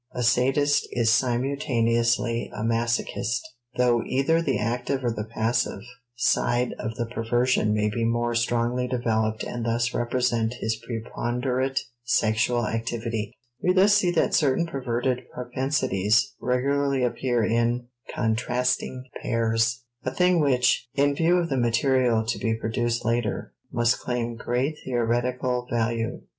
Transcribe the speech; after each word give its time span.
A 0.15 0.23
sadist 0.23 0.87
is 0.89 1.11
simultaneously 1.11 2.49
a 2.55 2.63
masochist, 2.63 3.41
though 3.77 4.01
either 4.07 4.41
the 4.41 4.57
active 4.57 5.03
or 5.03 5.11
the 5.11 5.29
passive 5.31 5.81
side 6.15 6.73
of 6.79 6.95
the 6.95 7.05
perversion 7.05 7.71
may 7.71 7.87
be 7.87 8.03
more 8.03 8.33
strongly 8.33 8.87
developed 8.87 9.43
and 9.43 9.63
thus 9.63 9.93
represent 9.93 10.55
his 10.55 10.75
preponderate 10.87 11.81
sexual 12.03 12.65
activity. 12.65 13.35
We 13.61 13.73
thus 13.73 13.93
see 13.93 14.09
that 14.13 14.33
certain 14.33 14.65
perverted 14.65 15.29
propensities 15.35 16.33
regularly 16.39 17.03
appear 17.03 17.45
in 17.45 17.85
contrasting 18.11 19.03
pairs, 19.21 19.83
a 20.03 20.09
thing 20.09 20.39
which, 20.39 20.89
in 20.95 21.13
view 21.13 21.37
of 21.37 21.49
the 21.49 21.57
material 21.59 22.25
to 22.25 22.39
be 22.39 22.55
produced 22.59 23.05
later, 23.05 23.53
must 23.71 23.99
claim 23.99 24.35
great 24.35 24.79
theoretical 24.83 25.67
value. 25.69 26.21